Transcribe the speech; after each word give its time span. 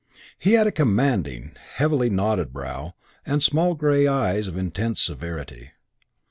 He 0.39 0.53
had 0.53 0.65
a 0.65 0.71
commanding, 0.71 1.51
heavily 1.75 2.09
knobbed 2.09 2.51
brow, 2.51 2.95
and 3.23 3.43
small 3.43 3.75
grey 3.75 4.07
eyes 4.07 4.47
of 4.47 4.57
intense 4.57 4.99
severity. 4.99 5.73